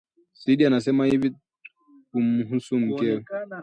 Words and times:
Sidi 0.33 0.65
anasema 0.65 1.05
hivi 1.05 1.31
kumhusu 2.11 2.79
mkewe 2.79 3.25